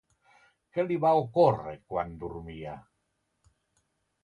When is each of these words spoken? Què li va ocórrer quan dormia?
Què 0.77 0.85
li 0.87 0.97
va 1.03 1.11
ocórrer 1.25 1.75
quan 1.93 2.17
dormia? 2.25 2.75